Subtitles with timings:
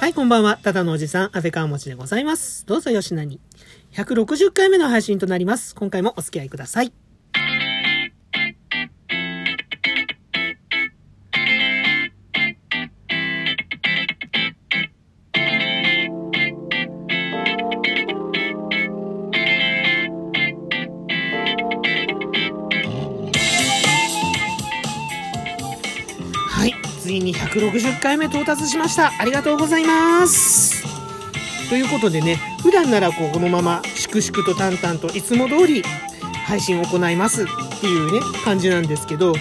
[0.00, 0.56] はい、こんばんは。
[0.56, 2.64] ただのおじさん、安倍川持でございます。
[2.64, 3.38] どうぞよしなに。
[3.92, 5.74] 160回目の配信となります。
[5.74, 6.90] 今回もお付き合いください。
[27.52, 29.12] 160回目到達しました。
[29.18, 30.84] ありがとうございます。
[31.68, 35.82] ということでね、普段ならこうこのまま粛々と淡々といつも通り
[36.46, 37.46] 配信を行いますっ
[37.80, 39.40] ていうね、感じなんですけど、今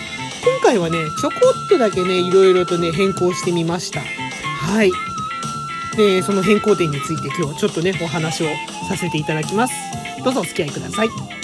[0.64, 4.02] 回はね、ちょこっとだけね、いろいろとね、変更してみました。
[4.02, 4.92] はい。
[5.98, 8.48] で、その変更点について今日ちょっとね、お話を
[8.88, 9.74] させていただきます。
[10.24, 11.39] どうぞお付き合いください。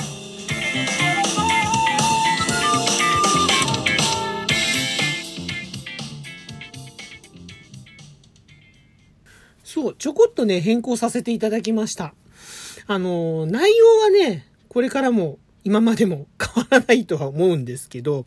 [10.45, 12.13] ね、変更させていただきました。
[12.87, 18.25] あの、内容はね、これからも今までも 変わらないとは思うんですけど、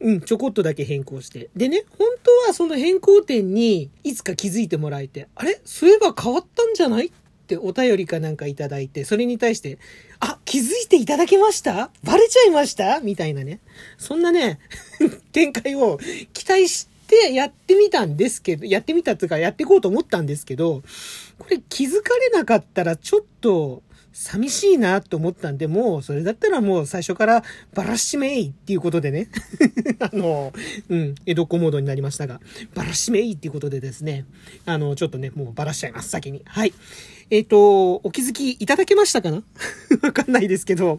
[0.00, 1.48] うん、ちょこっとだけ変更して。
[1.56, 5.60] でね、本当はその変更点にいつか気づいてもらえて、あれ？
[5.64, 7.06] そういえば変わったんじゃない？
[7.06, 7.10] っ
[7.46, 9.78] てお便りかなんかいただいて、それに対して、
[10.20, 11.90] あ、気づいていただけました？
[12.04, 13.00] バレちゃいました？
[13.00, 13.60] みたいなね。
[13.96, 14.58] そんなね、
[15.32, 15.98] 展開を
[16.34, 20.82] 期待してやってみたんですけど、やってみたっていうかやっていこうと思ったんですけど、
[21.38, 23.82] これ気づかれなかったらちょっと
[24.12, 29.28] 寂しいなと思ったんで、もうそれだったらもう最初からバラしめいっていうことでね、
[30.00, 30.54] あの、
[30.88, 32.40] うん、江戸っ子モードになりましたが、
[32.74, 34.24] バラしめいっていうことでですね、
[34.64, 36.40] あの、ちょっとね、もうバラしちゃいます、先に。
[36.46, 36.72] はい。
[37.28, 39.42] えっ、と、お気づきいただけましたかな？
[40.02, 40.98] わかんないですけど、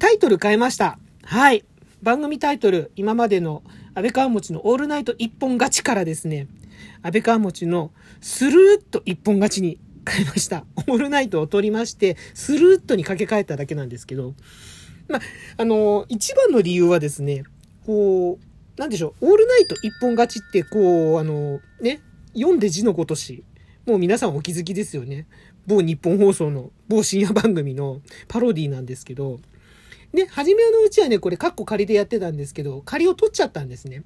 [0.00, 0.98] タイトル変えました。
[1.22, 1.64] はい。
[2.02, 3.62] 番組タイトル、今までの
[3.94, 6.46] 安倍川持のオールナイト一本勝ちからですね、
[7.02, 10.64] 安倍川持のスルーッと一本勝ちに変えました。
[10.76, 14.34] オールナイトを取りまして、スルーッとに掛け替えただけなんですけど、
[15.08, 15.20] まあ、
[15.58, 17.44] あの、一番の理由はですね、
[17.84, 22.00] こう、なんでしょう、オールナイト一本勝ちって、こう、あの、ね、
[22.34, 23.44] 読んで字のごとし、
[23.84, 25.26] もう皆さんお気づきですよね。
[25.66, 29.40] 某日本放送の某深夜番組のパロディーなんですけど、
[30.12, 34.04] で、初めのうちはね、これカッコ仮でやってたんですけど、仮を取っちゃったんですね。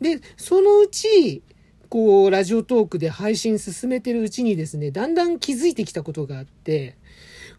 [0.00, 1.42] で、そのうち、
[1.88, 6.96] こう、ラジオトークで配信進めてるうちにですね、だんだん気づいてきたことがあって、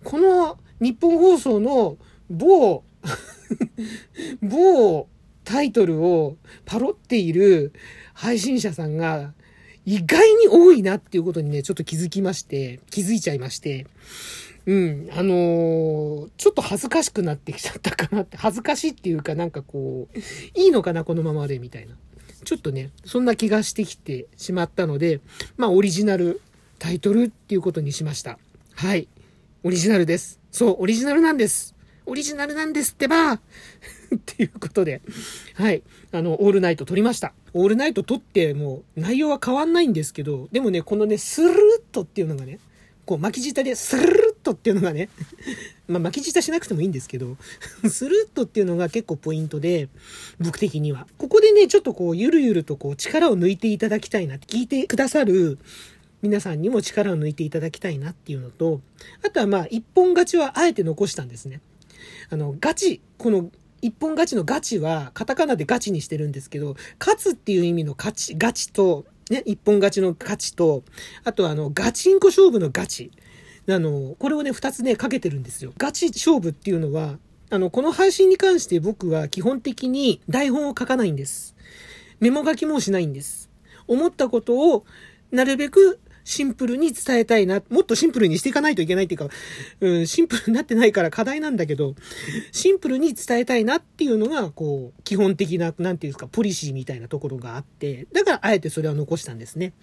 [0.04, 1.98] この日本放送の
[2.30, 2.84] 某、
[4.42, 5.08] 某
[5.44, 7.74] タイトルをパロっている
[8.14, 9.34] 配信者さんが
[9.90, 13.88] 意外に多いなっていうことにね、ちょっと気づきまして、気づいちゃいまして、
[14.68, 20.20] うん、あのーちょっと恥ずかしくなってきちゃったかなって、恥ずかしいっていうかなんかこう、
[20.54, 21.96] いいのかな、このままで、みたいな。
[22.46, 25.22] ちょっとね、そんな気がしてきてしまったので、
[25.58, 26.40] まあ、オリジナル
[26.78, 28.38] タイトルっていうことにしました。
[28.76, 29.08] はい。
[29.64, 30.40] オリジナルです。
[30.52, 31.74] そう、オリジナルなんです。
[32.10, 33.40] オリジナルなんですってば っ
[34.26, 35.02] ていうことで、
[35.54, 35.84] はい。
[36.12, 37.34] あの、オールナイト撮りました。
[37.54, 42.60] オールナイト撮ってもう内容は変わんないんですけど、でもね、このね、スルルッとっていうのがね、
[43.06, 45.10] こう巻き舌でスルルッとっていうのがね、
[45.88, 47.38] まあ巻き舌しなくてもいいんですけど、
[47.88, 49.90] スルッとっていうのが結構ポイントで、
[50.40, 51.08] 僕的には。
[51.20, 55.60] ここでね、ちょっとこう、ゆるゆるとこう、力を抜いていただきたいなって、聞いてくださる
[56.22, 58.82] 皆さんにも力を抜いていただきたいなっていうのと、
[59.26, 61.62] あとはまあ、一本勝ちはあえて残したんですね。
[62.30, 63.52] あの、ガチ、この、
[63.82, 70.84] 一本勝ちのガチは、カタカナでガチにしてるんですけど、勝つっていう意味の勝ち、ガチと、ね、一本勝ちの勝ちと、
[71.24, 73.12] あとあの、ガチンコ勝負のガチ。
[73.70, 75.74] あの、これをね、二つね、かけてるんですよ。
[75.78, 77.20] ガチ勝負っていうのは、
[77.52, 81.56] あの、この配信に関して僕は基本的に台本を書かないんです。
[82.20, 83.50] メモ書きもしないんです。
[83.88, 84.86] 思ったことを、
[85.32, 86.00] なるべく
[86.30, 87.64] シンプルに伝えたいな。
[87.70, 89.30] もっとシンプルにしていかないといけないっていうか、
[89.82, 91.96] うん、シンプルになってないから課題なんだけど、
[92.52, 99.74] シンプルに伝えたいなっていうのが、こう、基本的な、なんていうんですか、ポリシーみたいなところがあって、だからあえてそれは残したんですね。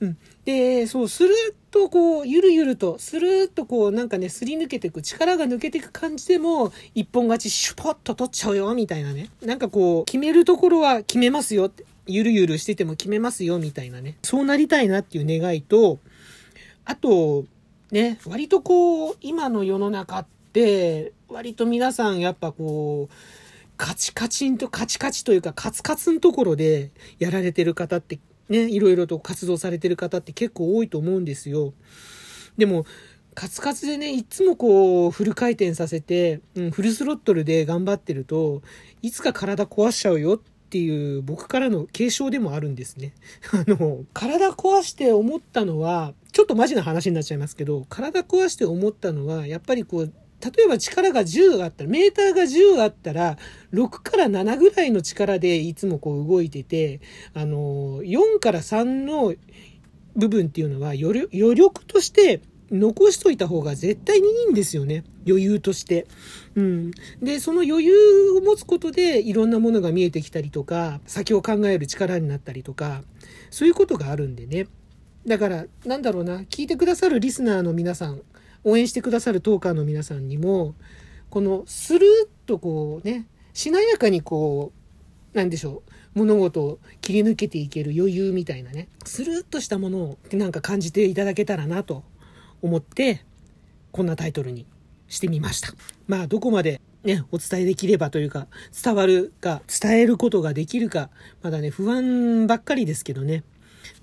[0.00, 0.18] うん。
[0.44, 9.30] で、そう、スルーッとこう、ゆるゆると、スルーッとこう、なんかね、すり抜けていく、力が抜けていく感じでも、一本勝ちシュポッと取っちゃうよ、みたいなね。
[9.42, 11.84] なんかこう、決めるところは決めますよって。
[12.08, 14.16] ゆるゆるしてても決めますよ、みたいなね。
[14.22, 15.98] そうなりたいなっていう願いと、
[16.84, 17.46] あと、
[17.90, 23.14] ね、割とこう、今の世の中って、割と皆さんやっぱこう、
[23.76, 31.72] カチカチンと、カチカチというか、カツカツのところでやられてる方って、ね、いろいろと活動されてる方って結構多いと思うんですよ。
[32.56, 32.84] でも、
[33.34, 38.62] カツカツでね、いつもこう、フル回転させて、うん、フルスロットルで頑張ってると、
[39.02, 40.38] いつか体壊しちゃうよっ
[40.70, 43.12] ていう僕からの継承でもあるんですね。
[43.52, 50.12] あの、体壊して思ったのは、ちょっとマジな話になっちゃいますけど、体壊して思ったのは、やっぱりこう、
[50.56, 53.38] 例えば力が10あったら、メーターが10あったら、
[53.72, 57.00] 6から7ぐらいの力でいつもこう動いてて、
[57.34, 59.34] あの、4から3の
[60.14, 62.40] 部分っていうのは余力として
[62.70, 65.04] 残しといた方が絶対にいいんですよね。
[65.26, 66.06] 余裕として。
[66.54, 66.90] うん。
[67.22, 73.02] で、その余裕を持つことでいろんなものが見えてきたりとか、先を考える力になったりとか、
[73.50, 74.66] そういうことがあるんでね。
[75.26, 78.22] だから、なんだろうな、聞いてくださるリスナーの皆さん、
[78.66, 80.74] 応援してくださるトーカーの皆さんにも、
[81.30, 84.72] このスルーっとこうね、しなやかにこ
[85.32, 92.02] う、なんでしょう、物事を切り抜けていける余裕みたいなね、スルーっとしたものをなんか感じていただけたらなと
[92.60, 93.24] 思って、
[93.92, 94.66] こんなタイトルに
[95.06, 95.72] してみました。
[96.08, 98.48] まあ、どこまでね、お伝えできればというか、
[98.82, 101.08] 伝わるか、伝えることができるか、
[101.40, 103.44] まだね、不安ばっかりですけどね。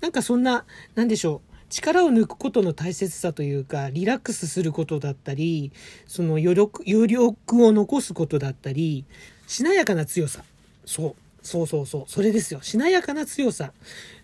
[0.00, 0.64] なんかそんな、
[0.94, 1.53] なんでしょう。
[1.74, 5.72] 力を抜くことの大切さというか、リラックスすることだったり、
[6.06, 9.04] その余力、余力を残すことだったり、
[9.48, 10.44] しなやかな強さ。
[10.86, 11.14] そう。
[11.42, 12.04] そうそうそう。
[12.06, 12.62] それですよ。
[12.62, 13.72] しなやかな強さ。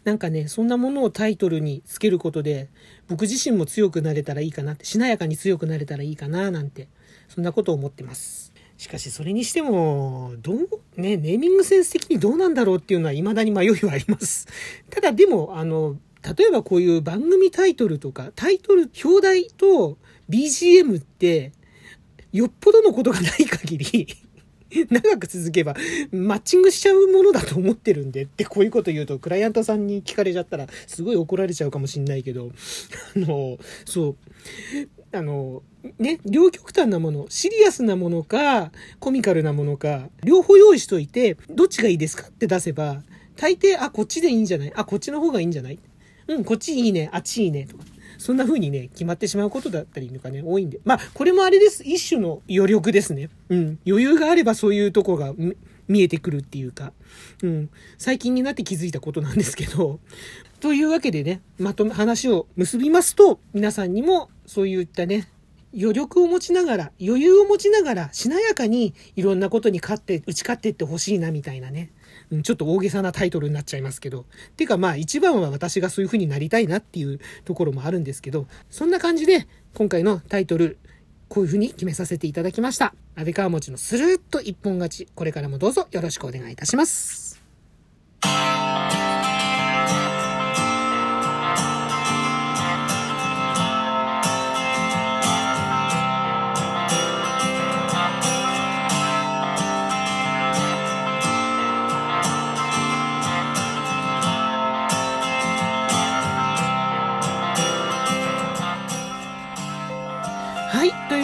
[0.04, 2.68] なんかね、そんなものをタイトルにつけることで、
[3.08, 6.86] 僕自身も強くなれたらいいかなって、しなやかに強くなれたらいいかな、なんて、
[7.28, 8.52] そんなことを思ってます。
[8.78, 14.46] しかし、それにしても、どう、ね、ネーミングセンス的にどうなんだろうっていうのは未だに迷いはあります。
[14.88, 19.96] ただ、でも、あの、例えばこういう番組タイトルとか、タイトル、表題と
[20.28, 21.52] BGM って、
[22.32, 24.06] よっぽどのことがない限り
[24.88, 25.74] 長く続けば、
[26.12, 32.52] マッチングしちゃうものだと思ってるんでってこういうこと言うと、クライアントさんに聞かれちゃったら、すごい怒られちゃうかもしんないけど、
[33.16, 34.16] あの、そう、
[35.12, 35.62] あの、
[35.98, 38.70] ね、両極端なもの、シリアスなものか、
[39.00, 43.02] コミカルなものか、両方用意しといて、どっちがいいですかって出せば、
[43.36, 44.72] 大抵、あ、こっちでいいんじゃない？
[44.76, 45.78] あ、こっちの方がいいんじゃない？
[46.34, 47.84] うん、こっちいいね、あっちいいね、とか。
[48.18, 50.78] そんな風にね、決まってしまうことだったりとかね、多いんで。
[50.84, 51.82] まあ、これもあれです。
[51.84, 53.30] 一種の余力ですね。
[53.48, 53.78] うん。
[53.86, 55.32] 余裕があればそういうとこが
[55.88, 56.92] 見えてくるっていうか、
[57.42, 57.70] うん。
[57.98, 60.00] 最近になって気づいたことなんですけど。
[60.60, 65.26] というわけでね、まとめ、話を結びますと、皆さんにもそういったね、
[65.74, 71.90] 余力を持ちながら、余裕を持ちながら、しなやかにいろんなことに勝って、打ち勝ってってほしいな、みたいなね。
[72.42, 74.24] ちょっと大げさなタイトルになっちゃいますけど。
[74.56, 80.78] てかまあ一番は私がそういう風になりたいなっていうところもあるんですけど、そんな感じで今回のタイトル、
[81.28, 82.94] こういう風に決めさせていただきました。
[83.16, 85.08] 安倍川餅のスルーッと一本勝ち。
[85.14, 87.29] これからもどうぞよろしくお願いいたします。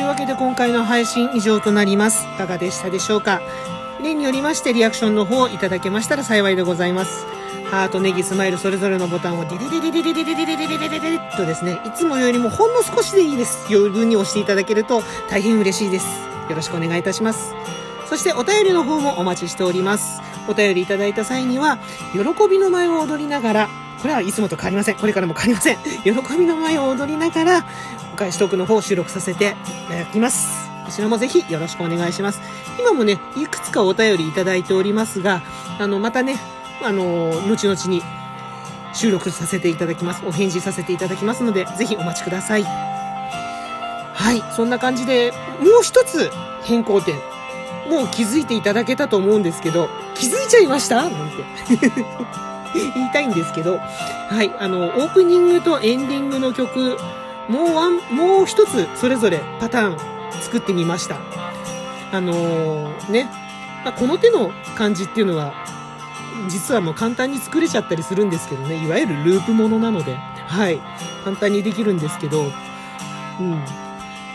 [0.06, 2.24] わけで今回の配信以上となります。
[2.24, 3.40] いかがでしたでしょうか？
[4.02, 7.26] 例によりましてリアクションの方いただけましたら幸いでございます。
[7.70, 13.66] ハート、ネギ、スマイルそれぞれのボタンをディディディディディディディディディディディディディディとですね、いつもよりもほんの少しでいいです。
[13.68, 16.06] 余分に押していただけると大変嬉しいです。
[16.48, 17.54] よろしくお願いいたします。
[18.06, 20.20] そしてお便りの方もお待ちしております。
[20.46, 21.78] お便りいただいた際には、
[22.12, 23.68] 喜びの舞を踊りながら、
[24.06, 24.94] これはいつもと変わりません。
[24.94, 25.78] これからも変わりません。
[26.04, 27.66] 喜びの舞を踊りながら、
[28.14, 29.56] お返しトークの方を収録させて
[29.88, 30.70] いただきます。
[30.84, 32.40] こちらもぜひよろしくお願いします。
[32.78, 35.42] 今もね、いくつかお便りいただいておりますが、
[35.80, 36.38] あの、またね、
[36.84, 38.00] あの、後々に
[38.92, 40.22] 収録させていただきます。
[40.24, 42.62] お返事させていただきますので、ぜひお待ちください。
[42.62, 46.30] はい、そんな感じで、もう一つ
[46.62, 47.16] 変更点。
[47.90, 51.08] もう気づいていただけたと思うんですけど、気づいちゃいました？
[51.08, 51.44] なんて
[52.94, 56.96] 言いたいんですけど、はい、あの、オープニングとエンディングの曲、
[57.48, 61.20] もうワン、もう一つそれぞれパターン作ってみました。
[62.12, 63.30] あのー、ね、
[63.84, 65.54] まあ、この手の感じっていうのは、
[66.48, 70.80] 実はもう簡単に作れちゃったりするんですけどね、いわゆるループものなので、はい、
[71.24, 72.52] 簡単にできるんですけど、
[73.40, 73.62] うん。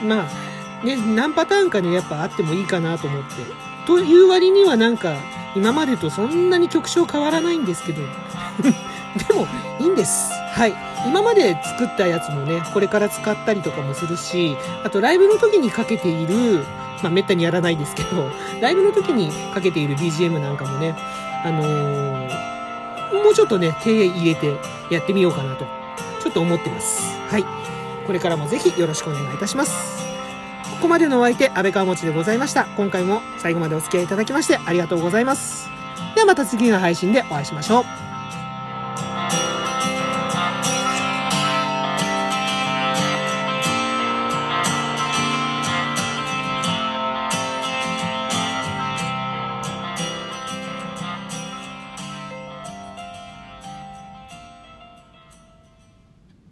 [0.07, 3.29] まあ、ね、何パターンかね、やっぱあってもいいかなと思って。
[3.85, 5.15] という割にはなんか、
[5.55, 8.01] 今までとそんなに曲調変わらないんですけど、
[9.27, 9.47] でも、
[9.79, 10.31] いいんです。
[10.53, 10.73] はい。
[11.07, 16.65] 今まで作ったやつもね、これから使ったりとかもするし、あとライブの時にかけている、
[17.01, 18.29] まあめったにやらないですけど、
[18.61, 20.95] ライブの時にかけている BGM なんかもね、
[21.43, 24.55] あのー、もうちょっとね、手入れて
[24.89, 25.65] やってみようかなと、
[26.21, 27.01] ちょっと思ってます。
[27.29, 27.45] はい。
[28.05, 30.01] これからもぜひよろしくお願いいたします。
[30.81, 32.65] ここまでのお相手、安倍川持でございました。
[32.75, 35.69] 今回も最後までお付き合いいただきましてありがとうございます。
[36.15, 38.10] ではまた次の配信でお会いしましょう。